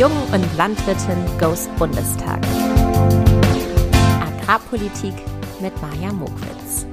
[0.00, 2.40] Jung und Landwirtin Goes Bundestag.
[4.18, 5.12] Agrarpolitik
[5.60, 6.86] mit Maja Mokwitz.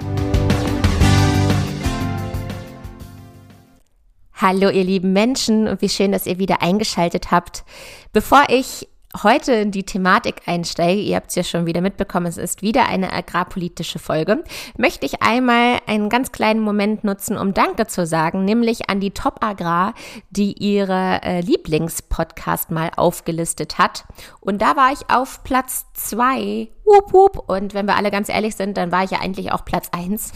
[4.34, 7.64] Hallo ihr lieben Menschen und wie schön, dass ihr wieder eingeschaltet habt.
[8.12, 8.90] Bevor ich
[9.24, 12.88] heute in die Thematik einsteige, ihr habt es ja schon wieder mitbekommen, es ist wieder
[12.88, 14.44] eine agrarpolitische Folge,
[14.78, 19.12] möchte ich einmal einen ganz kleinen Moment nutzen, um Danke zu sagen, nämlich an die
[19.12, 19.94] Top Agrar,
[20.30, 24.06] die ihre äh, Lieblingspodcast mal aufgelistet hat.
[24.40, 26.70] Und da war ich auf Platz zwei.
[26.86, 27.50] Wup, wup.
[27.50, 30.32] Und wenn wir alle ganz ehrlich sind, dann war ich ja eigentlich auch Platz eins.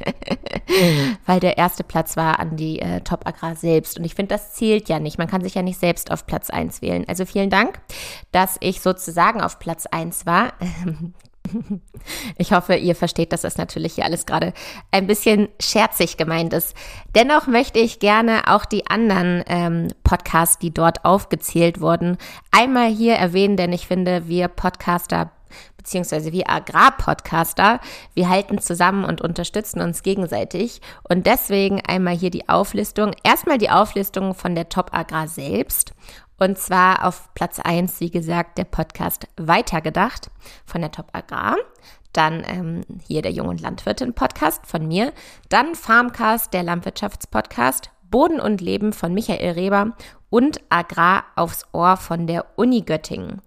[1.26, 3.98] Weil der erste Platz war an die äh, Top Agrar selbst.
[3.98, 5.18] Und ich finde, das zählt ja nicht.
[5.18, 7.04] Man kann sich ja nicht selbst auf Platz 1 wählen.
[7.08, 7.80] Also vielen Dank,
[8.32, 10.52] dass ich sozusagen auf Platz 1 war.
[12.36, 14.52] Ich hoffe, ihr versteht, dass das natürlich hier alles gerade
[14.90, 16.76] ein bisschen scherzig gemeint ist.
[17.14, 22.18] Dennoch möchte ich gerne auch die anderen ähm, Podcasts, die dort aufgezählt wurden,
[22.50, 25.32] einmal hier erwähnen, denn ich finde, wir Podcaster
[25.80, 27.80] beziehungsweise wir Agrarpodcaster,
[28.12, 30.82] wir halten zusammen und unterstützen uns gegenseitig.
[31.08, 33.12] Und deswegen einmal hier die Auflistung.
[33.24, 35.94] Erstmal die Auflistung von der Top Agrar selbst.
[36.38, 40.30] Und zwar auf Platz 1, wie gesagt, der Podcast Weitergedacht
[40.66, 41.56] von der Top Agrar.
[42.12, 45.14] Dann ähm, hier der Jung und Landwirtin Podcast von mir.
[45.48, 47.90] Dann Farmcast, der Landwirtschaftspodcast.
[48.10, 49.92] Boden und Leben von Michael Reber
[50.30, 53.40] und Agrar aufs Ohr von der Uni Göttingen.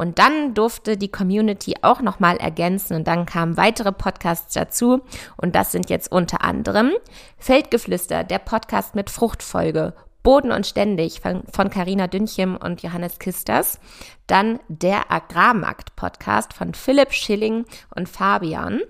[0.00, 5.02] Und dann durfte die Community auch nochmal ergänzen und dann kamen weitere Podcasts dazu.
[5.36, 6.92] Und das sind jetzt unter anderem
[7.36, 9.92] Feldgeflüster, der Podcast mit Fruchtfolge,
[10.22, 13.78] Boden und Ständig von Carina Dünchem und Johannes Kisters.
[14.26, 18.80] Dann der Agrarmarkt-Podcast von Philipp Schilling und Fabian.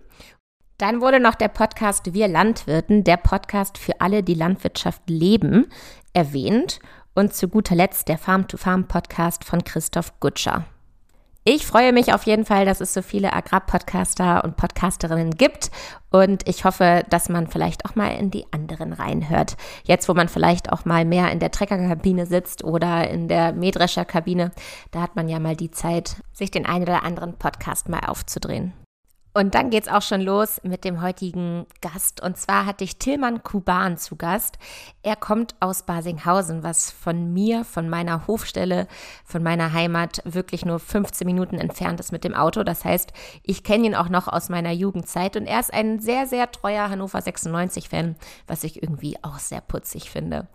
[0.78, 5.66] Dann wurde noch der Podcast Wir Landwirten, der Podcast für alle, die Landwirtschaft leben,
[6.12, 6.78] erwähnt.
[7.16, 10.66] Und zu guter Letzt der Farm-to-Farm-Podcast von Christoph Gutscher.
[11.44, 15.70] Ich freue mich auf jeden Fall, dass es so viele Agrarpodcaster und Podcasterinnen gibt
[16.10, 19.56] und ich hoffe, dass man vielleicht auch mal in die anderen reinhört.
[19.84, 24.50] Jetzt, wo man vielleicht auch mal mehr in der Treckerkabine sitzt oder in der Mähdrescherkabine,
[24.90, 28.74] da hat man ja mal die Zeit, sich den einen oder anderen Podcast mal aufzudrehen.
[29.32, 32.20] Und dann geht's auch schon los mit dem heutigen Gast.
[32.20, 34.58] Und zwar hatte ich Tillmann Kuban zu Gast.
[35.02, 38.88] Er kommt aus Basinghausen, was von mir, von meiner Hofstelle,
[39.24, 42.64] von meiner Heimat wirklich nur 15 Minuten entfernt ist mit dem Auto.
[42.64, 43.12] Das heißt,
[43.44, 45.36] ich kenne ihn auch noch aus meiner Jugendzeit.
[45.36, 48.16] Und er ist ein sehr, sehr treuer Hannover 96-Fan,
[48.48, 50.48] was ich irgendwie auch sehr putzig finde.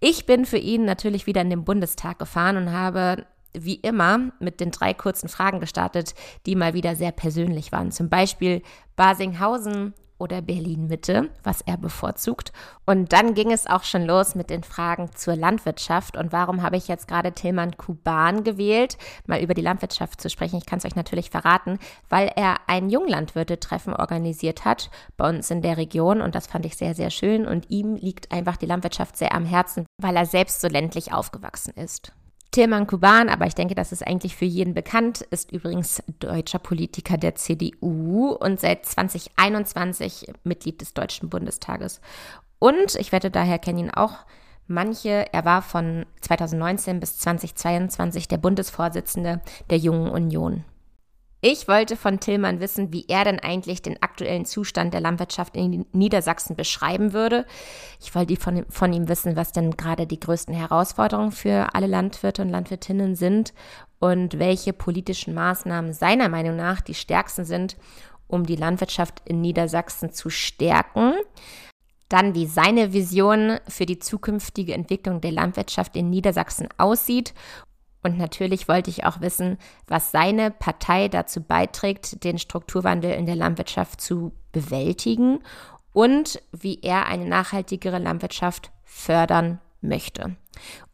[0.00, 4.60] Ich bin für ihn natürlich wieder in den Bundestag gefahren und habe wie immer mit
[4.60, 6.14] den drei kurzen Fragen gestartet,
[6.46, 7.92] die mal wieder sehr persönlich waren.
[7.92, 8.62] Zum Beispiel
[8.96, 12.52] Basinghausen oder Berlin-Mitte, was er bevorzugt.
[12.86, 16.16] Und dann ging es auch schon los mit den Fragen zur Landwirtschaft.
[16.16, 20.56] Und warum habe ich jetzt gerade Tilman Kuban gewählt, mal über die Landwirtschaft zu sprechen?
[20.56, 21.78] Ich kann es euch natürlich verraten,
[22.08, 26.20] weil er ein Junglandwirte-Treffen organisiert hat bei uns in der Region.
[26.20, 27.46] Und das fand ich sehr, sehr schön.
[27.46, 31.74] Und ihm liegt einfach die Landwirtschaft sehr am Herzen, weil er selbst so ländlich aufgewachsen
[31.74, 32.12] ist.
[32.54, 37.16] Tilman Kuban, aber ich denke, das ist eigentlich für jeden bekannt, ist übrigens deutscher Politiker
[37.16, 42.00] der CDU und seit 2021 Mitglied des Deutschen Bundestages.
[42.60, 44.18] Und ich wette, daher kennen ihn auch
[44.68, 45.26] manche.
[45.32, 49.40] Er war von 2019 bis 2022 der Bundesvorsitzende
[49.70, 50.64] der Jungen Union.
[51.46, 55.84] Ich wollte von Tillmann wissen, wie er denn eigentlich den aktuellen Zustand der Landwirtschaft in
[55.92, 57.44] Niedersachsen beschreiben würde.
[58.00, 62.40] Ich wollte von, von ihm wissen, was denn gerade die größten Herausforderungen für alle Landwirte
[62.40, 63.52] und Landwirtinnen sind
[63.98, 67.76] und welche politischen Maßnahmen seiner Meinung nach die stärksten sind,
[68.26, 71.12] um die Landwirtschaft in Niedersachsen zu stärken.
[72.08, 77.34] Dann, wie seine Vision für die zukünftige Entwicklung der Landwirtschaft in Niedersachsen aussieht
[78.04, 83.36] und natürlich wollte ich auch wissen, was seine Partei dazu beiträgt, den Strukturwandel in der
[83.36, 85.40] Landwirtschaft zu bewältigen
[85.92, 90.36] und wie er eine nachhaltigere Landwirtschaft fördern möchte.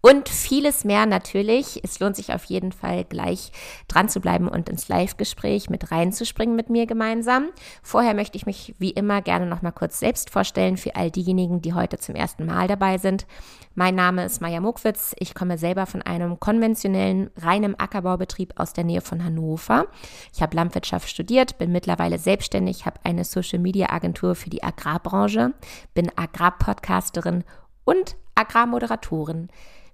[0.03, 1.81] Und vieles mehr natürlich.
[1.85, 3.53] Es lohnt sich auf jeden Fall gleich
[3.87, 7.51] dran zu bleiben und ins Live-Gespräch mit reinzuspringen mit mir gemeinsam.
[7.83, 11.61] Vorher möchte ich mich wie immer gerne noch mal kurz selbst vorstellen für all diejenigen,
[11.61, 13.27] die heute zum ersten Mal dabei sind.
[13.75, 15.15] Mein Name ist Maja Muckwitz.
[15.19, 19.87] Ich komme selber von einem konventionellen, reinem Ackerbaubetrieb aus der Nähe von Hannover.
[20.33, 25.53] Ich habe Landwirtschaft studiert, bin mittlerweile selbstständig, habe eine Social-Media-Agentur für die Agrarbranche,
[25.93, 27.45] bin Agrarpodcasterin
[27.85, 29.49] und Agrarmoderatorin.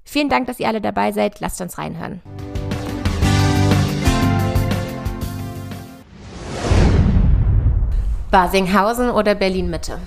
[0.05, 1.41] Vielen Dank, dass ihr alle dabei seid.
[1.41, 2.23] Lasst uns reinhören.
[8.31, 9.99] Basinghausen oder Berlin-Mitte?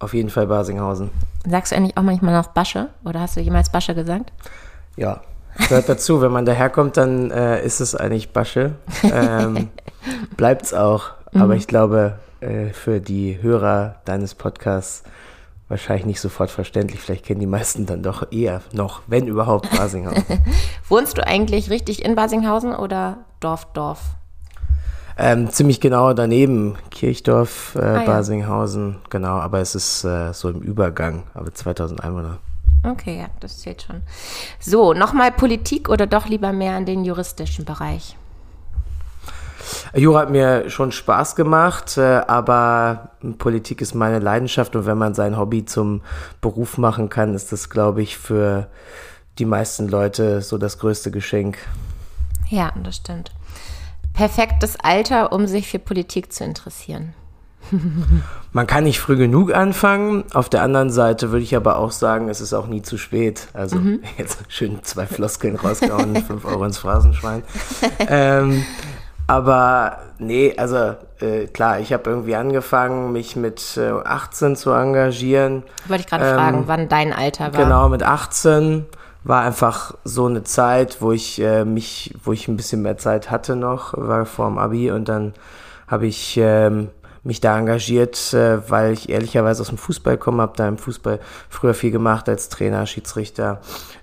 [0.00, 1.10] Auf jeden Fall Basinghausen.
[1.48, 2.88] Sagst du eigentlich auch manchmal noch Basche?
[3.04, 4.32] Oder hast du jemals Basche gesagt?
[4.96, 5.22] Ja,
[5.68, 6.20] gehört dazu.
[6.20, 8.72] Wenn man daherkommt, dann äh, ist es eigentlich Basche.
[9.02, 9.70] Ähm,
[10.62, 11.10] es auch.
[11.32, 11.58] Aber mhm.
[11.58, 15.04] ich glaube, äh, für die Hörer deines Podcasts
[15.68, 17.00] wahrscheinlich nicht sofort verständlich.
[17.00, 20.24] Vielleicht kennen die meisten dann doch eher noch, wenn überhaupt, Basinghausen.
[20.88, 24.00] Wohnst du eigentlich richtig in Basinghausen oder Dorf, Dorf?
[25.16, 28.04] Ähm, ziemlich genau daneben, Kirchdorf, äh, ah, ja.
[28.04, 32.38] Basinghausen, genau, aber es ist äh, so im Übergang, aber 2000 Einwohner.
[32.82, 34.02] Okay, ja, das zählt schon.
[34.58, 38.16] So, nochmal Politik oder doch lieber mehr an den juristischen Bereich?
[39.94, 45.14] Jura hat mir schon Spaß gemacht, äh, aber Politik ist meine Leidenschaft und wenn man
[45.14, 46.02] sein Hobby zum
[46.40, 48.68] Beruf machen kann, ist das, glaube ich, für
[49.38, 51.58] die meisten Leute so das größte Geschenk.
[52.48, 53.32] Ja, das stimmt.
[54.12, 57.14] Perfektes Alter, um sich für Politik zu interessieren.
[58.52, 60.24] Man kann nicht früh genug anfangen.
[60.32, 63.48] Auf der anderen Seite würde ich aber auch sagen, es ist auch nie zu spät.
[63.52, 64.00] Also mhm.
[64.18, 67.42] jetzt schön zwei Floskeln rausgehauen, fünf Euro ins Phrasenschwein.
[67.98, 68.64] ähm,
[69.26, 75.62] aber nee, also äh, klar, ich habe irgendwie angefangen, mich mit äh, 18 zu engagieren.
[75.88, 77.64] Wollte ich gerade ähm, fragen, wann dein Alter war.
[77.64, 78.86] Genau, mit 18
[79.24, 83.30] war einfach so eine Zeit, wo ich äh, mich, wo ich ein bisschen mehr Zeit
[83.30, 85.32] hatte noch, war vor dem Abi und dann
[85.88, 86.90] habe ich ähm,
[87.22, 91.20] mich da engagiert, äh, weil ich ehrlicherweise aus dem Fußball komme, habe da im Fußball
[91.48, 93.62] früher viel gemacht als Trainer, Schiedsrichter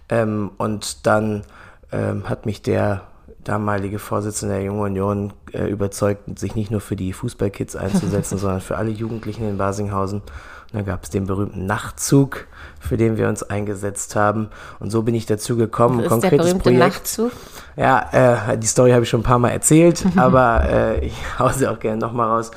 [0.10, 1.44] ähm, und dann
[1.92, 3.04] ähm, hat mich der
[3.44, 8.62] damalige Vorsitzende der Jungen Union äh, überzeugt, sich nicht nur für die Fußballkids einzusetzen, sondern
[8.62, 10.20] für alle Jugendlichen in Basinghausen.
[10.22, 12.48] Und dann gab es den berühmten Nachtzug,
[12.80, 14.50] für den wir uns eingesetzt haben.
[14.80, 15.98] Und so bin ich dazu gekommen.
[15.98, 16.80] Was ist Konkretes der berühmte Projekt.
[16.80, 17.32] Nachtzug?
[17.76, 21.50] Ja, äh, die Story habe ich schon ein paar Mal erzählt, aber äh, ich hau
[21.50, 22.52] sie auch gerne nochmal raus.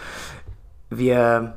[0.91, 1.55] Wir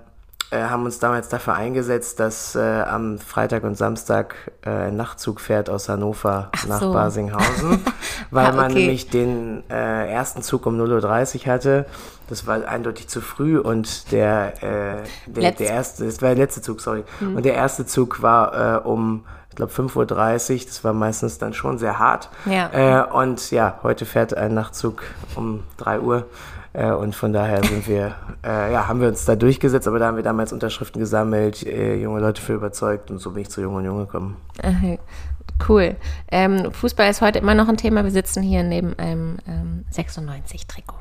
[0.51, 4.35] äh, haben uns damals dafür eingesetzt, dass äh, am Freitag und Samstag
[4.65, 6.93] äh, ein Nachtzug fährt aus Hannover Ach nach so.
[6.93, 7.83] Basinghausen,
[8.31, 8.57] weil ah, okay.
[8.57, 11.85] man nämlich den äh, ersten Zug um 0.30 Uhr hatte.
[12.29, 16.61] Das war eindeutig zu früh und der, äh, der, der erste, das war der letzte
[16.61, 17.03] Zug, sorry.
[17.19, 17.35] Hm.
[17.35, 21.53] Und der erste Zug war äh, um ich glaube 5.30 Uhr, das war meistens dann
[21.53, 22.29] schon sehr hart.
[22.45, 23.05] Ja.
[23.05, 25.03] Äh, und ja, heute fährt ein Nachtzug
[25.35, 26.25] um 3 Uhr.
[26.77, 28.13] Äh, und von daher sind wir,
[28.45, 31.95] äh, ja, haben wir uns da durchgesetzt, aber da haben wir damals Unterschriften gesammelt, äh,
[31.95, 34.37] junge Leute für überzeugt und so bin ich zu Jung und Jung gekommen.
[34.59, 34.99] Okay.
[35.67, 35.95] Cool.
[36.31, 38.03] Ähm, Fußball ist heute immer noch ein Thema.
[38.03, 40.99] Wir sitzen hier neben einem ähm, 96-Trikot.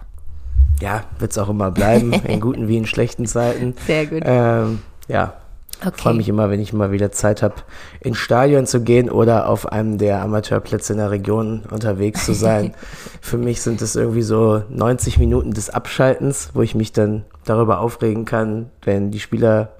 [0.81, 3.75] Ja, wird es auch immer bleiben, in guten wie in schlechten Zeiten.
[3.87, 4.23] Sehr gut.
[4.25, 4.79] Ähm,
[5.09, 5.35] ja,
[5.81, 5.93] Okay.
[5.95, 7.57] Ich freue mich immer, wenn ich mal wieder Zeit habe,
[8.01, 12.75] ins Stadion zu gehen oder auf einem der Amateurplätze in der Region unterwegs zu sein.
[13.21, 17.81] Für mich sind es irgendwie so 90 Minuten des Abschaltens, wo ich mich dann darüber
[17.81, 19.73] aufregen kann, wenn die Spieler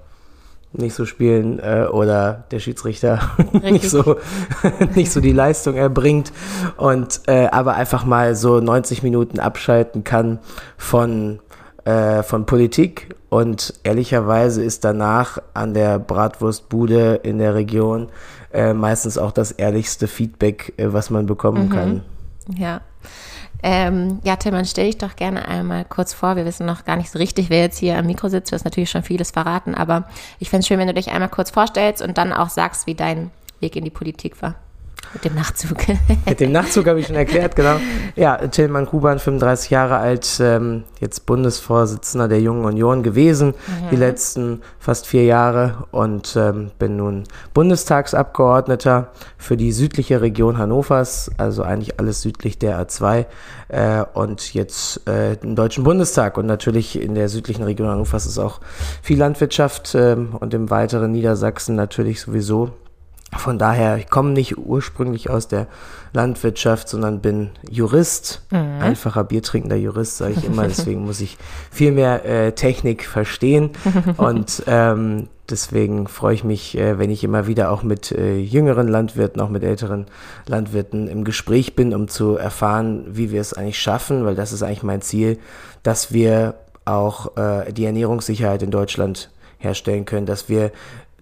[0.73, 3.19] nicht so spielen äh, oder der Schiedsrichter
[3.63, 4.17] nicht so
[4.95, 6.31] nicht so die Leistung erbringt
[6.75, 10.39] und äh, aber einfach mal so 90 Minuten abschalten kann
[10.77, 11.39] von
[11.87, 18.09] äh, von Politik und ehrlicherweise ist danach an der Bratwurstbude in der Region
[18.51, 21.71] äh, meistens auch das ehrlichste Feedback, äh, was man bekommen mhm.
[21.71, 22.03] kann.
[22.57, 22.81] Ja.
[23.63, 26.35] Ähm, ja, Tillmann, stell dich doch gerne einmal kurz vor.
[26.35, 28.51] Wir wissen noch gar nicht so richtig, wer jetzt hier am Mikro sitzt.
[28.51, 31.29] Du hast natürlich schon vieles verraten, aber ich fände es schön, wenn du dich einmal
[31.29, 33.31] kurz vorstellst und dann auch sagst, wie dein
[33.61, 34.55] Weg in die Politik war.
[35.13, 35.77] Mit dem Nachtzug.
[36.25, 37.77] Mit dem Nachtzug habe ich schon erklärt, genau.
[38.15, 43.89] Ja, Tillmann Kuban, 35 Jahre alt, ähm, jetzt Bundesvorsitzender der Jungen Union gewesen, mhm.
[43.91, 47.23] die letzten fast vier Jahre und ähm, bin nun
[47.53, 53.25] Bundestagsabgeordneter für die südliche Region Hannovers, also eigentlich alles südlich der A2
[53.69, 56.37] äh, und jetzt äh, im Deutschen Bundestag.
[56.37, 58.59] Und natürlich in der südlichen Region Hannovers ist auch
[59.01, 62.71] viel Landwirtschaft ähm, und im weiteren Niedersachsen natürlich sowieso.
[63.35, 65.67] Von daher, ich komme nicht ursprünglich aus der
[66.13, 68.81] Landwirtschaft, sondern bin Jurist, mhm.
[68.81, 70.63] einfacher biertrinkender Jurist, sage ich immer.
[70.63, 71.37] Deswegen muss ich
[71.69, 73.71] viel mehr äh, Technik verstehen.
[74.17, 78.87] Und ähm, deswegen freue ich mich, äh, wenn ich immer wieder auch mit äh, jüngeren
[78.87, 80.05] Landwirten, auch mit älteren
[80.45, 84.63] Landwirten im Gespräch bin, um zu erfahren, wie wir es eigentlich schaffen, weil das ist
[84.63, 85.37] eigentlich mein Ziel,
[85.83, 86.55] dass wir
[86.85, 90.71] auch äh, die Ernährungssicherheit in Deutschland herstellen können, dass wir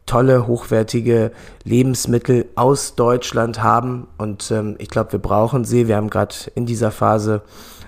[0.06, 1.32] tolle, hochwertige
[1.64, 4.08] Lebensmittel aus Deutschland haben.
[4.18, 5.88] Und ähm, ich glaube, wir brauchen sie.
[5.88, 7.42] Wir haben gerade in dieser Phase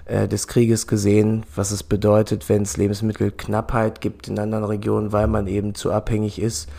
[0.06, 5.28] äh, des Krieges gesehen, was es bedeutet, wenn es Lebensmittelknappheit gibt in anderen Regionen, weil
[5.28, 6.70] man eben zu abhängig ist.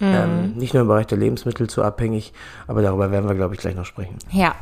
[0.00, 0.06] Mhm.
[0.06, 2.32] Ähm, nicht nur im Bereich der Lebensmittel zu abhängig,
[2.66, 4.18] aber darüber werden wir, glaube ich, gleich noch sprechen.
[4.30, 4.54] Ja,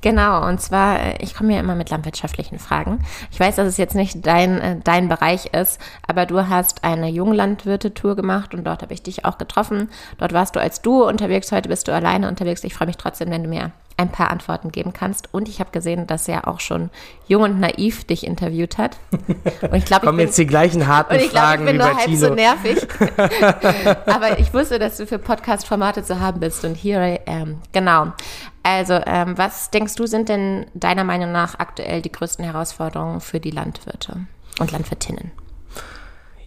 [0.00, 3.04] Genau, und zwar, äh, ich komme ja immer mit landwirtschaftlichen Fragen.
[3.30, 7.08] Ich weiß, dass es jetzt nicht dein, äh, dein Bereich ist, aber du hast eine
[7.08, 9.90] Junglandwirte-Tour gemacht und dort habe ich dich auch getroffen.
[10.18, 12.64] Dort warst du als du unterwegs, heute bist du alleine unterwegs.
[12.64, 15.34] Ich freue mich trotzdem, wenn du mir ein paar Antworten geben kannst.
[15.34, 16.88] Und ich habe gesehen, dass er auch schon
[17.26, 18.96] Jung und Naiv dich interviewt hat.
[19.60, 21.96] Und ich glaube, kommen jetzt die gleichen harten und ich glaub, Fragen ich bin nur
[21.96, 22.28] halb Tilo.
[22.28, 22.86] so nervig.
[24.06, 27.60] Aber ich wusste, dass du für Podcast-Formate zu haben bist und here I am.
[27.72, 28.12] Genau.
[28.62, 33.40] Also, ähm, was denkst du, sind denn deiner Meinung nach aktuell die größten Herausforderungen für
[33.40, 34.26] die Landwirte
[34.58, 35.30] und Landwirtinnen?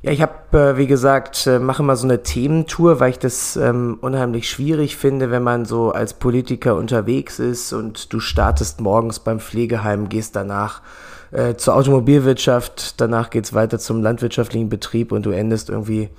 [0.03, 3.55] Ja, ich habe, äh, wie gesagt, äh, mache immer so eine Thementour, weil ich das
[3.55, 9.19] ähm, unheimlich schwierig finde, wenn man so als Politiker unterwegs ist und du startest morgens
[9.19, 10.81] beim Pflegeheim, gehst danach
[11.29, 16.09] äh, zur Automobilwirtschaft, danach geht's weiter zum landwirtschaftlichen Betrieb und du endest irgendwie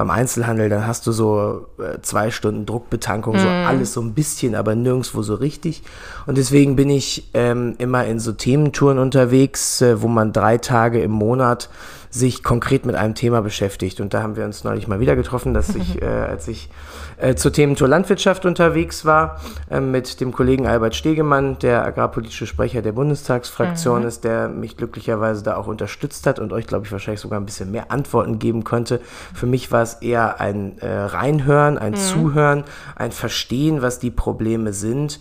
[0.00, 3.38] beim Einzelhandel, dann hast du so äh, zwei Stunden Druckbetankung, mm.
[3.38, 3.66] so mhm.
[3.66, 5.82] alles so ein bisschen, aber nirgendwo so richtig.
[6.26, 11.02] Und deswegen bin ich ähm, immer in so Thementouren unterwegs, äh, wo man drei Tage
[11.02, 11.68] im Monat
[12.08, 14.00] sich konkret mit einem Thema beschäftigt.
[14.00, 16.70] Und da haben wir uns neulich mal wieder getroffen, dass ich, äh, als ich
[17.20, 22.82] äh, zur Thementour Landwirtschaft unterwegs war, äh, mit dem Kollegen Albert Stegemann, der agrarpolitische Sprecher
[22.82, 24.08] der Bundestagsfraktion mhm.
[24.08, 27.46] ist, der mich glücklicherweise da auch unterstützt hat und euch, glaube ich, wahrscheinlich sogar ein
[27.46, 29.00] bisschen mehr Antworten geben konnte.
[29.34, 31.96] Für mich war es eher ein äh, Reinhören, ein mhm.
[31.96, 32.64] Zuhören,
[32.96, 35.20] ein Verstehen, was die Probleme sind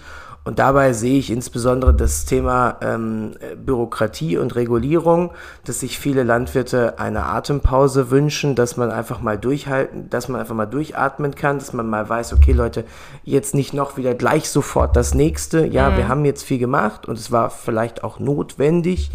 [0.50, 5.30] und dabei sehe ich insbesondere das Thema ähm, Bürokratie und Regulierung,
[5.64, 10.56] dass sich viele Landwirte eine Atempause wünschen, dass man einfach mal durchhalten, dass man einfach
[10.56, 12.86] mal durchatmen kann, dass man mal weiß, okay Leute,
[13.24, 15.68] jetzt nicht noch wieder gleich sofort das nächste.
[15.68, 15.98] Ja, mhm.
[15.98, 19.12] wir haben jetzt viel gemacht und es war vielleicht auch notwendig.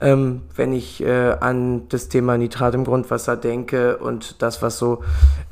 [0.00, 5.02] Ähm, wenn ich äh, an das Thema Nitrat im Grundwasser denke und das, was so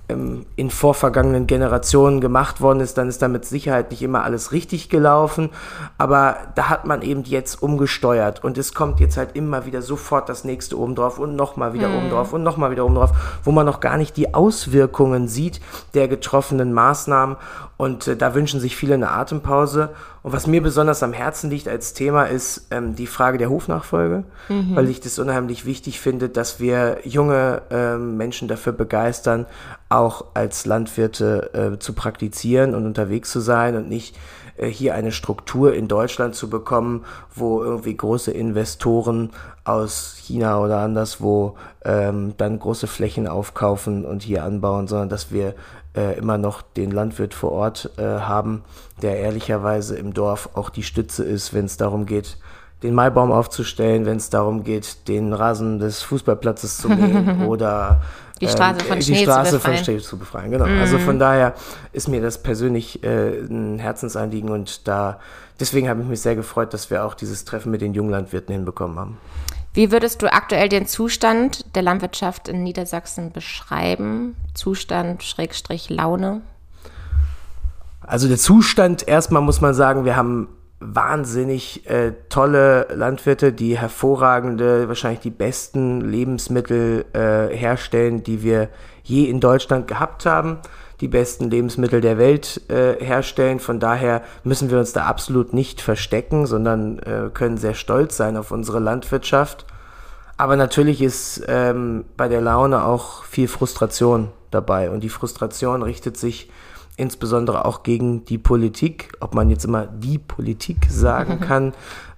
[0.09, 4.53] ähm, in vorvergangenen Generationen gemacht worden ist, dann ist da mit Sicherheit nicht immer alles
[4.53, 5.51] richtig gelaufen.
[5.99, 10.29] Aber da hat man eben jetzt umgesteuert und es kommt jetzt halt immer wieder sofort
[10.29, 11.97] das nächste oben drauf und nochmal wieder mhm.
[11.97, 13.11] oben drauf und nochmal wieder oben drauf,
[13.43, 15.61] wo man noch gar nicht die Auswirkungen sieht
[15.95, 17.37] der getroffenen Maßnahmen.
[17.77, 19.91] Und äh, da wünschen sich viele eine Atempause.
[20.23, 24.25] Und was mir besonders am Herzen liegt als Thema ist ähm, die Frage der Hofnachfolge,
[24.49, 24.77] mhm.
[24.77, 29.47] weil ich das unheimlich wichtig finde, dass wir junge ähm, Menschen dafür begeistern,
[29.89, 34.17] auch als Landwirte äh, zu praktizieren und unterwegs zu sein und nicht
[34.57, 39.31] äh, hier eine Struktur in Deutschland zu bekommen, wo irgendwie große Investoren
[39.65, 45.55] aus China oder anderswo ähm, dann große Flächen aufkaufen und hier anbauen, sondern dass wir
[45.97, 48.63] äh, immer noch den Landwirt vor Ort äh, haben,
[49.03, 52.39] der ehrlicherweise im Dorf auch die Stütze ist, wenn es darum geht,
[52.83, 58.03] den Maibaum aufzustellen, wenn es darum geht, den Rasen des Fußballplatzes zu mähen oder
[58.41, 60.51] die Straße von, ähm, Schnee, die Straße zu von Schnee zu befreien.
[60.51, 60.67] Genau.
[60.67, 60.81] Mm.
[60.81, 61.55] Also von daher
[61.93, 65.21] ist mir das persönlich äh, ein Herzensanliegen und da
[65.59, 68.99] deswegen habe ich mich sehr gefreut, dass wir auch dieses Treffen mit den Junglandwirten hinbekommen
[68.99, 69.19] haben.
[69.73, 74.35] Wie würdest du aktuell den Zustand der Landwirtschaft in Niedersachsen beschreiben?
[74.55, 76.43] Zustand, Schrägstrich, Laune?
[78.01, 80.49] Also der Zustand, erstmal muss man sagen, wir haben
[80.81, 88.69] wahnsinnig äh, tolle Landwirte, die hervorragende, wahrscheinlich die besten Lebensmittel äh, herstellen, die wir
[89.03, 90.59] je in Deutschland gehabt haben,
[91.01, 93.59] die besten Lebensmittel der Welt äh, herstellen.
[93.61, 98.37] Von daher müssen wir uns da absolut nicht verstecken, sondern äh, können sehr stolz sein
[98.37, 99.67] auf unsere Landwirtschaft.
[100.37, 106.19] Aber natürlich ist ähm, bei der Laune auch viel Frustration dabei und die Frustration richtet
[106.19, 106.51] sich
[106.97, 109.13] insbesondere auch gegen die Politik.
[109.21, 111.73] Ob man jetzt immer die Politik sagen kann,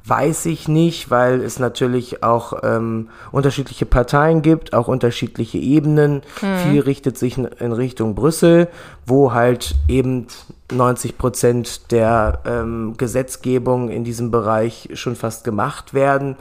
[0.04, 6.22] weiß ich nicht, weil es natürlich auch ähm, unterschiedliche Parteien gibt, auch unterschiedliche Ebenen.
[6.40, 6.56] Mhm.
[6.58, 8.68] Viel richtet sich in Richtung Brüssel,
[9.06, 10.26] wo halt eben
[10.72, 16.36] 90 Prozent der ähm, Gesetzgebung in diesem Bereich schon fast gemacht werden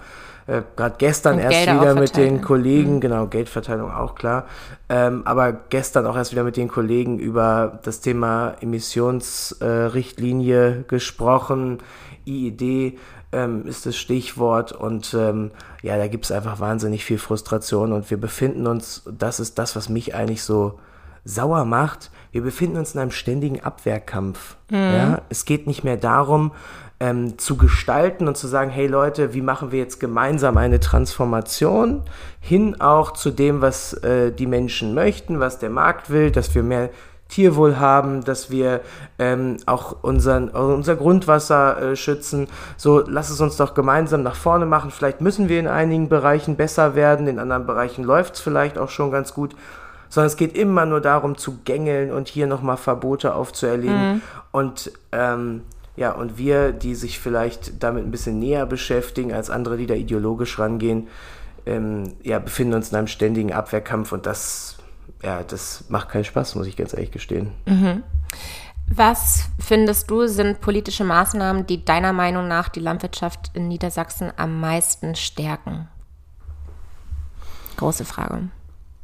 [0.48, 3.02] äh, gerade gestern Und erst Gelder wieder mit den Kollegen, mhm.
[3.02, 4.46] genau, Geldverteilung auch klar,
[4.90, 11.80] ähm, aber gestern auch erst wieder mit den Kollegen über das Thema Emissionsrichtlinie äh, gesprochen.
[12.26, 12.98] IID
[13.32, 15.52] ähm, ist das Stichwort und ähm,
[15.82, 19.76] ja, da gibt es einfach wahnsinnig viel Frustration und wir befinden uns, das ist das,
[19.76, 20.80] was mich eigentlich so
[21.26, 24.56] sauer macht, wir befinden uns in einem ständigen Abwehrkampf.
[24.70, 24.78] Mhm.
[24.78, 25.22] Ja?
[25.30, 26.52] Es geht nicht mehr darum,
[27.00, 32.04] ähm, zu gestalten und zu sagen, hey Leute, wie machen wir jetzt gemeinsam eine Transformation
[32.40, 36.64] hin auch zu dem, was äh, die Menschen möchten, was der Markt will, dass wir
[36.64, 36.90] mehr
[37.30, 38.82] Tierwohl haben, dass wir
[39.20, 42.48] ähm, auch unseren, unser Grundwasser äh, schützen.
[42.78, 44.92] So, lass es uns doch gemeinsam nach vorne machen.
[44.92, 48.90] Vielleicht müssen wir in einigen Bereichen besser werden, in anderen Bereichen läuft es vielleicht auch
[48.90, 49.56] schon ganz gut.
[50.10, 54.14] Sondern es geht immer nur darum zu gängeln und hier nochmal Verbote aufzuerlegen.
[54.14, 54.22] Mhm.
[54.54, 55.64] Und ähm,
[55.98, 59.96] ja, und wir, die sich vielleicht damit ein bisschen näher beschäftigen als andere, die da
[59.96, 61.08] ideologisch rangehen,
[61.66, 64.78] ähm, ja, befinden uns in einem ständigen Abwehrkampf und das,
[65.24, 67.52] ja, das macht keinen Spaß, muss ich ganz ehrlich gestehen.
[67.66, 68.04] Mhm.
[68.90, 74.62] Was findest du sind politische Maßnahmen, die deiner Meinung nach die Landwirtschaft in Niedersachsen am
[74.62, 75.90] meisten stärken?
[77.76, 78.50] Große Frage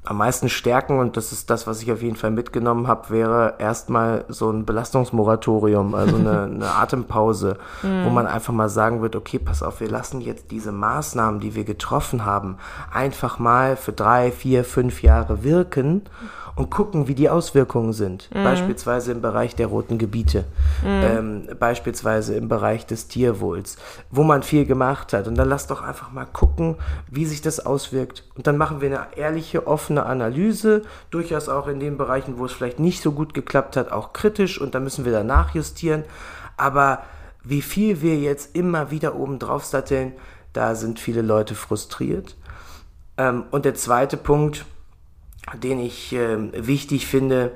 [0.06, 3.56] am meisten stärken, und das ist das, was ich auf jeden Fall mitgenommen habe, wäre
[3.58, 8.06] erstmal so ein Belastungsmoratorium, also eine, eine Atempause, mhm.
[8.06, 11.56] wo man einfach mal sagen wird, okay, pass auf, wir lassen jetzt diese Maßnahmen, die
[11.56, 12.58] wir getroffen haben,
[12.92, 16.04] einfach mal für drei, vier, fünf Jahre wirken
[16.56, 18.30] und gucken, wie die Auswirkungen sind.
[18.34, 18.44] Mhm.
[18.44, 20.46] Beispielsweise im Bereich der roten Gebiete,
[20.84, 20.88] mhm.
[20.88, 23.78] ähm, beispielsweise im Bereich des Tierwohls,
[24.12, 25.28] wo man viel gemacht hat.
[25.28, 26.76] Und dann lass doch einfach mal gucken,
[27.10, 28.24] wie sich das auswirkt.
[28.36, 30.82] Und dann machen wir eine ehrliche, offene Analyse,
[31.12, 34.60] durchaus auch in den Bereichen, wo es vielleicht nicht so gut geklappt hat, auch kritisch
[34.60, 36.04] und dann müssen wir danach justieren.
[36.58, 37.04] Aber
[37.44, 40.14] wie viel wir jetzt immer wieder oben drauf satteln,
[40.54, 42.36] da sind viele Leute frustriert.
[43.18, 44.66] Ähm, und der zweite Punkt,
[45.62, 47.52] den ich äh, wichtig finde,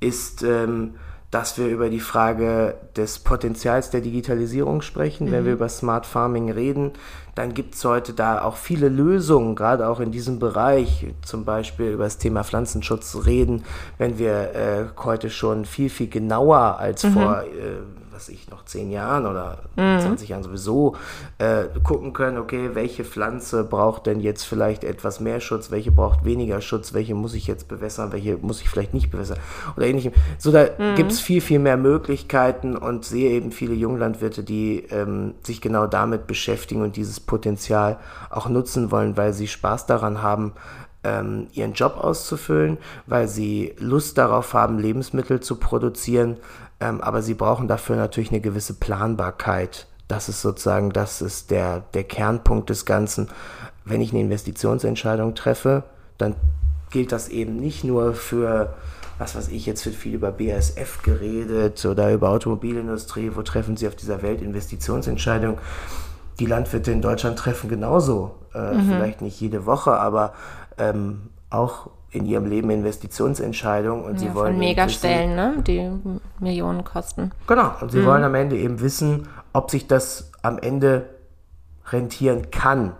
[0.00, 0.94] ist, ähm,
[1.30, 5.28] dass wir über die Frage des Potenzials der Digitalisierung sprechen.
[5.28, 5.32] Mhm.
[5.32, 6.92] Wenn wir über Smart Farming reden,
[7.34, 11.92] dann gibt es heute da auch viele Lösungen, gerade auch in diesem Bereich, zum Beispiel
[11.92, 13.64] über das Thema Pflanzenschutz reden,
[13.98, 17.12] wenn wir äh, heute schon viel, viel genauer als mhm.
[17.12, 19.98] vor äh, was ich, noch zehn Jahren oder mhm.
[19.98, 20.94] 20 Jahren sowieso
[21.38, 26.26] äh, gucken können, okay, welche Pflanze braucht denn jetzt vielleicht etwas mehr Schutz, welche braucht
[26.26, 29.38] weniger Schutz, welche muss ich jetzt bewässern, welche muss ich vielleicht nicht bewässern
[29.74, 30.12] oder ähnlichem.
[30.36, 30.96] So, da mhm.
[30.96, 35.86] gibt es viel, viel mehr Möglichkeiten und sehe eben viele Junglandwirte, die ähm, sich genau
[35.86, 37.98] damit beschäftigen und dieses Potenzial
[38.28, 40.52] auch nutzen wollen, weil sie Spaß daran haben,
[41.04, 46.36] ähm, ihren Job auszufüllen, weil sie Lust darauf haben, Lebensmittel zu produzieren,
[46.80, 49.86] ähm, aber sie brauchen dafür natürlich eine gewisse Planbarkeit.
[50.08, 53.28] Das ist sozusagen, das ist der, der Kernpunkt des Ganzen.
[53.84, 55.84] Wenn ich eine Investitionsentscheidung treffe,
[56.18, 56.34] dann
[56.90, 58.74] gilt das eben nicht nur für,
[59.18, 63.86] was weiß ich, jetzt wird viel über BASF geredet oder über Automobilindustrie, wo treffen Sie
[63.86, 65.58] auf dieser Welt Investitionsentscheidungen?
[66.40, 68.88] Die Landwirte in Deutschland treffen genauso, äh, mhm.
[68.88, 70.32] vielleicht nicht jede Woche, aber
[70.78, 74.54] ähm, auch in ihrem Leben Investitionsentscheidungen und ja, sie wollen.
[74.54, 75.54] Von Megastellen, ne?
[75.66, 75.90] die
[76.40, 77.30] Millionen kosten.
[77.46, 78.06] Genau, und sie mhm.
[78.06, 81.08] wollen am Ende eben wissen, ob sich das am Ende
[81.86, 82.92] rentieren kann.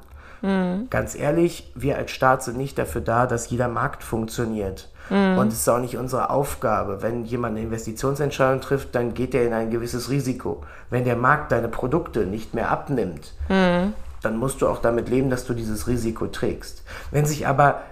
[0.43, 0.89] Mhm.
[0.91, 4.89] Ganz ehrlich, wir als Staat sind nicht dafür da, dass jeder Markt funktioniert.
[5.11, 5.39] Mhm.
[5.39, 7.03] Und es ist auch nicht unsere Aufgabe.
[7.03, 10.63] Wenn jemand eine Investitionsentscheidung trifft, dann geht er in ein gewisses Risiko.
[10.89, 13.93] Wenn der Markt deine Produkte nicht mehr abnimmt, mhm.
[14.23, 16.85] dann musst du auch damit leben, dass du dieses Risiko trägst.
[17.11, 17.83] Wenn sich aber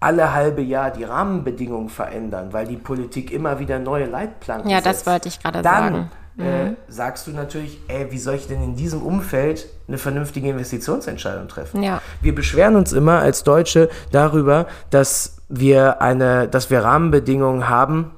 [0.00, 5.06] alle halbe Jahr die Rahmenbedingungen verändern, weil die Politik immer wieder neue Leitplanken Ja, setzt,
[5.06, 6.10] das wollte ich gerade sagen.
[6.36, 6.76] Dann äh, mhm.
[6.88, 11.82] sagst du natürlich, ey, wie soll ich denn in diesem Umfeld eine vernünftige Investitionsentscheidung treffen?
[11.82, 12.00] Ja.
[12.22, 18.12] Wir beschweren uns immer als Deutsche darüber, dass wir eine, dass wir Rahmenbedingungen haben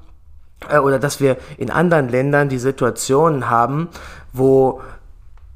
[0.69, 3.89] äh, oder dass wir in anderen Ländern die Situationen haben,
[4.31, 4.81] wo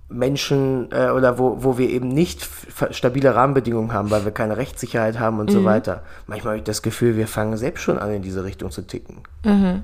[0.10, 2.48] Menschen äh, oder wo, wo wir eben nicht
[2.91, 5.54] stabile Rahmenbedingungen haben, weil wir keine Rechtssicherheit haben und mhm.
[5.54, 6.04] so weiter.
[6.28, 9.17] Manchmal habe ich das Gefühl, wir fangen selbst schon an, in diese Richtung zu ticken.
[9.43, 9.84] Mhm.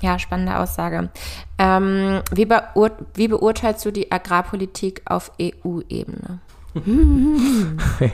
[0.00, 1.10] Ja, spannende Aussage.
[1.58, 2.62] Ähm, wie, beur
[3.14, 6.40] wie beurteilst du die Agrarpolitik auf EU-Ebene?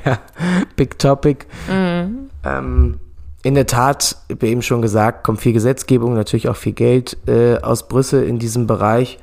[0.04, 0.18] ja,
[0.76, 1.46] big topic.
[1.68, 2.30] Mhm.
[2.44, 3.00] Ähm,
[3.42, 7.56] in der Tat, wie eben schon gesagt, kommt viel Gesetzgebung, natürlich auch viel Geld äh,
[7.58, 9.18] aus Brüssel in diesem Bereich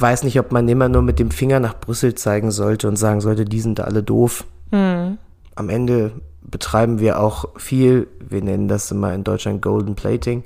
[0.00, 3.20] weiß nicht, ob man immer nur mit dem Finger nach Brüssel zeigen sollte und sagen
[3.20, 4.44] sollte, die sind alle doof.
[4.70, 5.18] Mhm.
[5.54, 10.44] Am Ende betreiben wir auch viel, wir nennen das immer in Deutschland Golden Plating,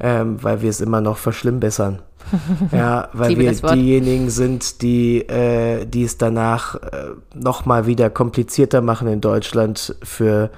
[0.00, 2.00] ähm, weil wir es immer noch verschlimmbessern.
[2.72, 9.08] ja, weil wir diejenigen sind, die, äh, die es danach äh, nochmal wieder komplizierter machen
[9.08, 10.50] in Deutschland für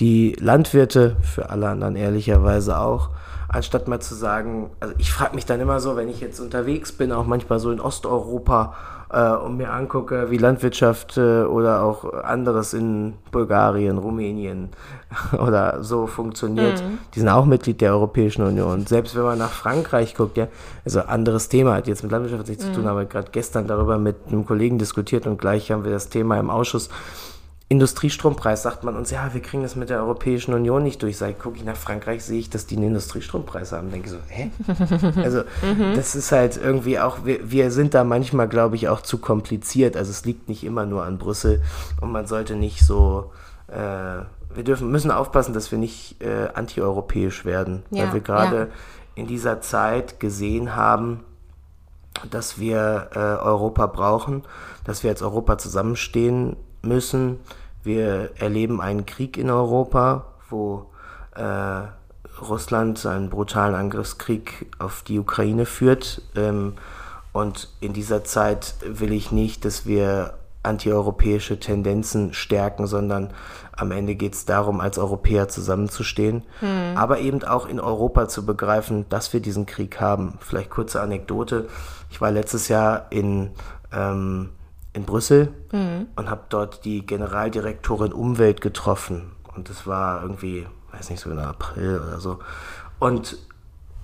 [0.00, 3.10] die Landwirte, für alle anderen ehrlicherweise auch
[3.52, 6.92] anstatt mal zu sagen, also ich frage mich dann immer so, wenn ich jetzt unterwegs
[6.92, 8.74] bin, auch manchmal so in Osteuropa
[9.12, 14.70] äh, und mir angucke, wie Landwirtschaft äh, oder auch anderes in Bulgarien, Rumänien
[15.38, 16.82] oder so funktioniert.
[16.82, 16.98] Mhm.
[17.14, 18.86] Die sind auch Mitglied der Europäischen Union.
[18.86, 20.48] Selbst wenn man nach Frankreich guckt, ja,
[20.84, 22.72] also anderes Thema hat jetzt mit Landwirtschaft nichts mhm.
[22.72, 26.08] zu tun, aber gerade gestern darüber mit einem Kollegen diskutiert und gleich haben wir das
[26.08, 26.88] Thema im Ausschuss
[27.72, 31.16] Industriestrompreis sagt man uns, ja, wir kriegen das mit der Europäischen Union nicht durch.
[31.16, 33.90] Seit gucke ich nach Frankreich, sehe ich, dass die einen Industriestrompreis haben.
[33.90, 34.50] Denke so, hä?
[35.22, 35.96] Also, mhm.
[35.96, 39.96] das ist halt irgendwie auch, wir, wir sind da manchmal, glaube ich, auch zu kompliziert.
[39.96, 41.62] Also, es liegt nicht immer nur an Brüssel
[42.02, 43.32] und man sollte nicht so,
[43.68, 48.58] äh, wir dürfen, müssen aufpassen, dass wir nicht äh, antieuropäisch werden, ja, weil wir gerade
[48.58, 48.66] ja.
[49.14, 51.20] in dieser Zeit gesehen haben,
[52.30, 54.42] dass wir äh, Europa brauchen,
[54.84, 57.38] dass wir als Europa zusammenstehen müssen.
[57.82, 60.90] Wir erleben einen Krieg in Europa, wo
[61.34, 61.82] äh,
[62.40, 66.22] Russland einen brutalen Angriffskrieg auf die Ukraine führt.
[66.36, 66.74] Ähm,
[67.32, 73.32] und in dieser Zeit will ich nicht, dass wir antieuropäische Tendenzen stärken, sondern
[73.76, 76.96] am Ende geht es darum, als Europäer zusammenzustehen, hm.
[76.96, 80.38] aber eben auch in Europa zu begreifen, dass wir diesen Krieg haben.
[80.40, 81.68] Vielleicht kurze Anekdote.
[82.10, 83.50] Ich war letztes Jahr in,
[83.92, 84.50] ähm,
[84.92, 86.08] in Brüssel hm.
[86.16, 89.32] und habe dort die Generaldirektorin Umwelt getroffen.
[89.54, 92.38] Und es war irgendwie, weiß nicht, so in April oder so.
[92.98, 93.38] Und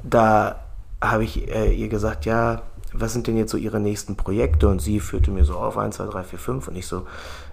[0.02, 0.64] da
[1.00, 4.68] habe ich äh, ihr gesagt, ja, was sind denn jetzt so Ihre nächsten Projekte?
[4.68, 6.68] Und sie führte mir so auf, 1, 2, 3, 4, 5.
[6.68, 7.06] Und ich so,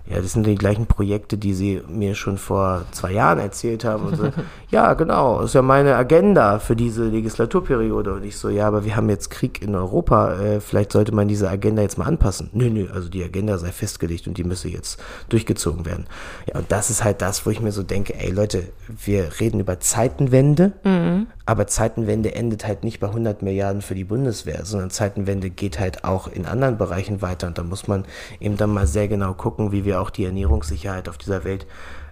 [0.08, 4.06] ja, das sind die gleichen Projekte, die Sie mir schon vor zwei Jahren erzählt haben.
[4.06, 4.30] Und so,
[4.70, 8.14] ja, genau, das ist ja meine Agenda für diese Legislaturperiode.
[8.14, 11.28] Und ich so, ja, aber wir haben jetzt Krieg in Europa, äh, vielleicht sollte man
[11.28, 12.52] diese Agenda jetzt mal anpassen.
[12.54, 16.06] Nö, nö, also die Agenda sei festgelegt und die müsse jetzt durchgezogen werden.
[16.48, 19.60] Ja, und das ist halt das, wo ich mir so denke, ey Leute, wir reden
[19.60, 21.28] über Zeitenwende, mhm.
[21.48, 26.04] aber Zeitenwende endet halt nicht bei 100 Milliarden für die Bundeswehr, sondern Zeitenwende geht halt
[26.04, 27.48] auch in anderen Bereichen weiter.
[27.48, 28.06] Und da muss man
[28.40, 31.66] eben dann mal sehr genau gucken, wie wir wir auch die Ernährungssicherheit auf dieser Welt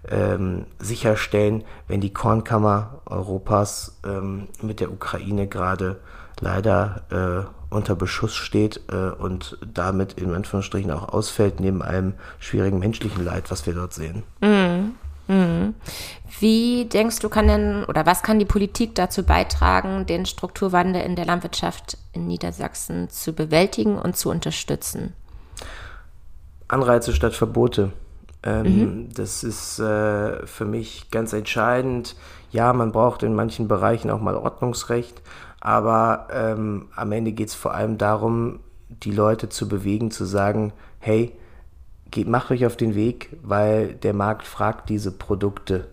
[0.09, 5.99] ähm, sicherstellen, wenn die Kornkammer Europas ähm, mit der Ukraine gerade
[6.39, 12.79] leider äh, unter Beschuss steht äh, und damit in Anführungsstrichen auch ausfällt, neben allem schwierigen
[12.79, 14.23] menschlichen Leid, was wir dort sehen.
[14.41, 14.95] Mhm.
[15.27, 15.75] Mhm.
[16.39, 21.15] Wie denkst du, kann denn oder was kann die Politik dazu beitragen, den Strukturwandel in
[21.15, 25.13] der Landwirtschaft in Niedersachsen zu bewältigen und zu unterstützen?
[26.67, 27.91] Anreize statt Verbote.
[28.43, 29.09] Ähm, mhm.
[29.13, 32.15] Das ist äh, für mich ganz entscheidend.
[32.51, 35.21] Ja, man braucht in manchen Bereichen auch mal Ordnungsrecht,
[35.59, 40.73] aber ähm, am Ende geht es vor allem darum, die Leute zu bewegen, zu sagen,
[40.99, 41.33] hey,
[42.11, 45.87] geht, macht euch auf den Weg, weil der Markt fragt diese Produkte.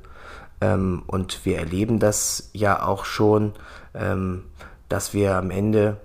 [0.60, 3.52] Ähm, und wir erleben das ja auch schon,
[3.94, 4.44] ähm,
[4.88, 5.96] dass wir am Ende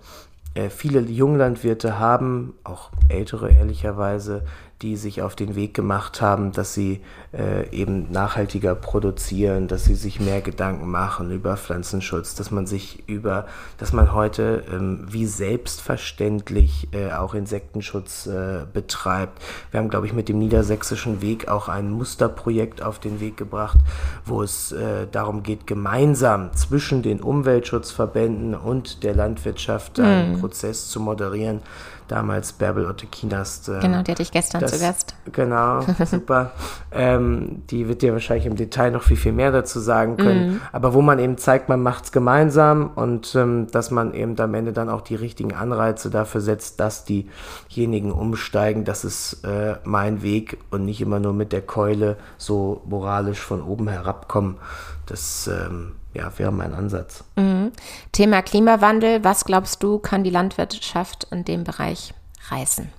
[0.70, 4.44] viele Junglandwirte haben, auch ältere ehrlicherweise,
[4.86, 7.02] die sich auf den Weg gemacht haben, dass sie
[7.34, 13.10] äh, eben nachhaltiger produzieren, dass sie sich mehr Gedanken machen über Pflanzenschutz, dass man sich
[13.10, 13.48] über,
[13.80, 19.42] dass man heute ähm, wie selbstverständlich äh, auch Insektenschutz äh, betreibt.
[19.72, 23.80] Wir haben, glaube ich, mit dem niedersächsischen Weg auch ein Musterprojekt auf den Weg gebracht,
[24.24, 30.42] wo es äh, darum geht, gemeinsam zwischen den Umweltschutzverbänden und der Landwirtschaft einen mhm.
[30.42, 31.62] Prozess zu moderieren,
[32.08, 33.68] damals Bärbel Ottekinas.
[33.68, 35.16] Äh, genau, die hatte ich gestern das, zu Gast.
[35.32, 36.52] Genau, super.
[36.92, 40.54] ähm, die wird dir wahrscheinlich im Detail noch viel, viel mehr dazu sagen können.
[40.54, 40.62] Mhm.
[40.72, 44.54] Aber wo man eben zeigt, man macht es gemeinsam und ähm, dass man eben am
[44.54, 50.22] Ende dann auch die richtigen Anreize dafür setzt, dass diejenigen umsteigen, das ist äh, mein
[50.22, 54.58] Weg und nicht immer nur mit der Keule so moralisch von oben herabkommen.
[55.06, 57.24] Das ähm, ja, wäre mein Ansatz.
[57.36, 57.72] Mhm.
[58.12, 59.24] Thema Klimawandel.
[59.24, 62.14] Was glaubst du, kann die Landwirtschaft in dem Bereich
[62.50, 62.90] reißen?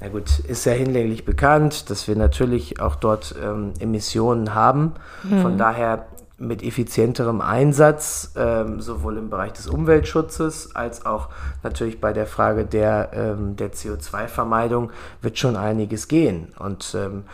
[0.00, 4.92] Na gut, ist ja hinlänglich bekannt, dass wir natürlich auch dort ähm, Emissionen haben.
[5.22, 5.40] Mhm.
[5.40, 6.06] Von daher
[6.38, 11.30] mit effizienterem Einsatz, ähm, sowohl im Bereich des Umweltschutzes als auch
[11.62, 14.90] natürlich bei der Frage der, ähm, der CO2-Vermeidung,
[15.22, 16.52] wird schon einiges gehen.
[16.58, 17.24] Und ähm,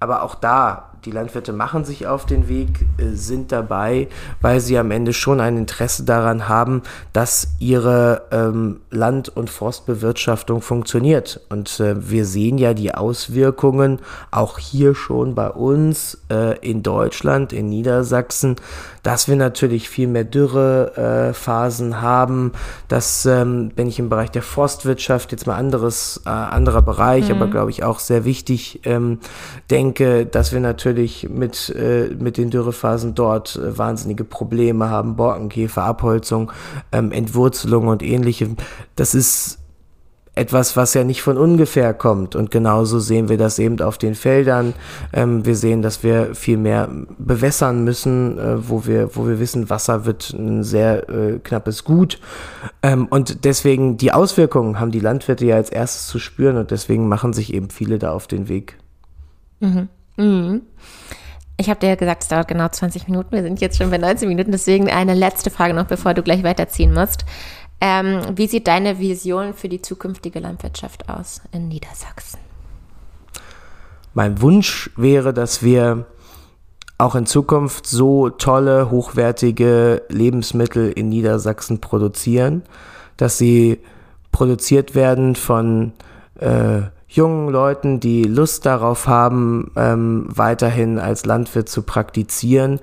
[0.00, 4.08] aber auch da die Landwirte machen sich auf den Weg, äh, sind dabei,
[4.40, 10.62] weil sie am Ende schon ein Interesse daran haben, dass ihre ähm, Land- und Forstbewirtschaftung
[10.62, 11.40] funktioniert.
[11.48, 13.98] Und äh, wir sehen ja die Auswirkungen
[14.30, 18.56] auch hier schon bei uns äh, in Deutschland, in Niedersachsen,
[19.02, 22.52] dass wir natürlich viel mehr Dürrephasen äh, haben,
[22.86, 27.34] dass, ähm, wenn ich im Bereich der Forstwirtschaft jetzt mal anderes, äh, anderer Bereich, mhm.
[27.36, 29.18] aber glaube ich auch sehr wichtig ähm,
[29.70, 35.16] denke, dass wir natürlich natürlich mit, äh, mit den Dürrephasen dort äh, wahnsinnige Probleme haben,
[35.16, 36.52] Borkenkäfer, Abholzung,
[36.92, 38.56] ähm, Entwurzelung und ähnlichem.
[38.94, 39.58] Das ist
[40.34, 42.36] etwas, was ja nicht von ungefähr kommt.
[42.36, 44.74] Und genauso sehen wir das eben auf den Feldern.
[45.12, 49.68] Ähm, wir sehen, dass wir viel mehr bewässern müssen, äh, wo, wir, wo wir wissen,
[49.70, 52.18] Wasser wird ein sehr äh, knappes Gut.
[52.82, 57.08] Ähm, und deswegen die Auswirkungen haben die Landwirte ja als erstes zu spüren und deswegen
[57.08, 58.78] machen sich eben viele da auf den Weg.
[59.60, 59.88] Mhm.
[60.16, 60.62] Mhm.
[61.56, 63.32] Ich habe dir ja gesagt, es dauert genau 20 Minuten.
[63.32, 64.50] Wir sind jetzt schon bei 19 Minuten.
[64.50, 67.24] Deswegen eine letzte Frage noch, bevor du gleich weiterziehen musst.
[67.80, 72.40] Ähm, wie sieht deine Vision für die zukünftige Landwirtschaft aus in Niedersachsen?
[74.14, 76.06] Mein Wunsch wäre, dass wir
[76.98, 82.62] auch in Zukunft so tolle, hochwertige Lebensmittel in Niedersachsen produzieren,
[83.16, 83.80] dass sie
[84.30, 85.92] produziert werden von
[86.38, 86.82] äh,
[87.14, 92.80] jungen Leuten, die Lust darauf haben, ähm, weiterhin als Landwirt zu praktizieren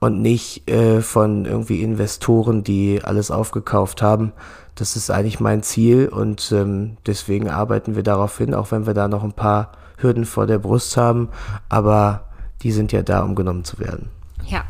[0.00, 4.32] und nicht äh, von irgendwie Investoren, die alles aufgekauft haben.
[4.74, 8.94] Das ist eigentlich mein Ziel und ähm, deswegen arbeiten wir darauf hin, auch wenn wir
[8.94, 11.28] da noch ein paar Hürden vor der Brust haben.
[11.68, 12.26] Aber
[12.62, 14.19] die sind ja da, um genommen zu werden.
[14.50, 14.64] Ja,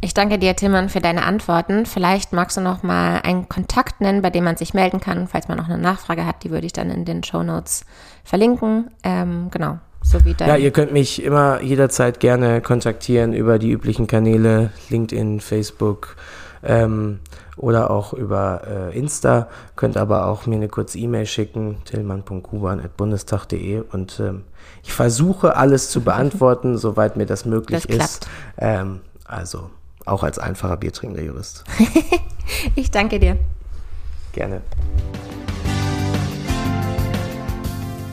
[0.00, 1.86] ich danke dir, Tillmann, für deine Antworten.
[1.86, 5.46] Vielleicht magst du noch mal einen Kontakt nennen, bei dem man sich melden kann, falls
[5.46, 6.42] man noch eine Nachfrage hat.
[6.42, 7.84] Die würde ich dann in den Show Notes
[8.24, 8.90] verlinken.
[9.04, 13.70] Ähm, genau, so wie dein Ja, ihr könnt mich immer jederzeit gerne kontaktieren über die
[13.70, 16.16] üblichen Kanäle, LinkedIn, Facebook
[16.64, 17.20] ähm,
[17.56, 19.46] oder auch über äh, Insta.
[19.76, 24.42] Könnt aber auch mir eine kurze E-Mail schicken, tillmann.kuban.bundestag.de und ähm,
[24.82, 28.28] ich versuche alles zu beantworten, soweit mir das möglich Das ist.
[28.58, 29.70] Ähm, also
[30.06, 31.64] auch als einfacher biertrinkender Jurist.
[32.74, 33.38] ich danke dir.
[34.32, 34.62] Gerne.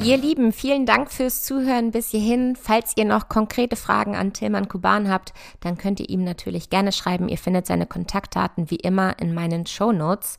[0.04, 2.56] Ihr Lieben, vielen Dank fürs Zuhören bis hierhin.
[2.56, 6.92] Falls ihr noch konkrete Fragen an Tilman Kuban habt, dann könnt ihr ihm natürlich gerne
[6.92, 7.28] schreiben.
[7.28, 10.38] Ihr findet seine Kontaktdaten wie immer in meinen Show Notes.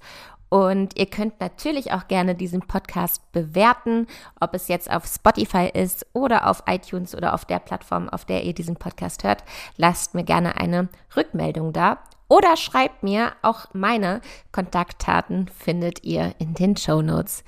[0.48, 4.06] Und ihr könnt natürlich auch gerne diesen Podcast bewerten,
[4.40, 8.44] ob es jetzt auf Spotify ist oder auf iTunes oder auf der Plattform, auf der
[8.44, 9.44] ihr diesen Podcast hört.
[9.76, 11.98] Lasst mir gerne eine Rückmeldung da.
[12.28, 14.20] Oder schreibt mir, auch meine
[14.52, 17.42] Kontaktdaten findet ihr in den Show Notes.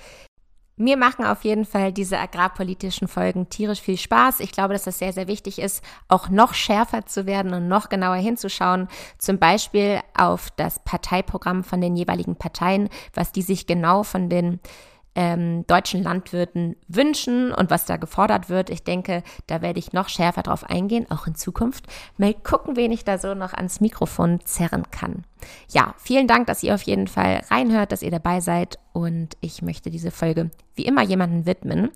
[0.80, 4.40] Mir machen auf jeden Fall diese agrarpolitischen Folgen tierisch viel Spaß.
[4.40, 7.90] Ich glaube, dass das sehr, sehr wichtig ist, auch noch schärfer zu werden und noch
[7.90, 8.88] genauer hinzuschauen.
[9.18, 14.58] Zum Beispiel auf das Parteiprogramm von den jeweiligen Parteien, was die sich genau von den
[15.14, 18.70] ähm, deutschen Landwirten wünschen und was da gefordert wird.
[18.70, 21.88] Ich denke, da werde ich noch schärfer drauf eingehen, auch in Zukunft.
[22.16, 25.26] Mal gucken, wen ich da so noch ans Mikrofon zerren kann.
[25.68, 29.62] Ja, vielen Dank, dass ihr auf jeden Fall reinhört, dass ihr dabei seid und ich
[29.62, 31.90] möchte diese Folge wie immer jemanden widmen.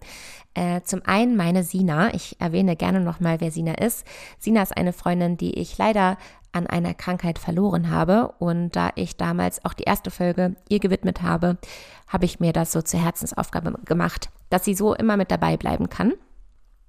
[0.55, 2.15] Äh, zum einen meine Sina.
[2.15, 4.07] Ich erwähne gerne nochmal, wer Sina ist.
[4.39, 6.17] Sina ist eine Freundin, die ich leider
[6.53, 8.33] an einer Krankheit verloren habe.
[8.39, 11.59] Und da ich damals auch die erste Folge ihr gewidmet habe,
[12.07, 15.89] habe ich mir das so zur Herzensaufgabe gemacht, dass sie so immer mit dabei bleiben
[15.89, 16.15] kann.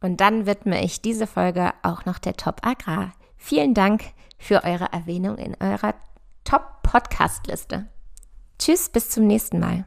[0.01, 3.13] Und dann widme ich diese Folge auch noch der Top Agrar.
[3.37, 4.03] Vielen Dank
[4.37, 5.95] für eure Erwähnung in eurer
[6.45, 7.87] Top Podcast Liste.
[8.59, 9.85] Tschüss, bis zum nächsten Mal.